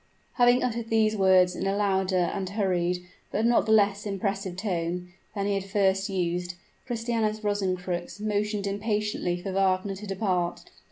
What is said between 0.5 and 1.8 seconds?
uttered these words in a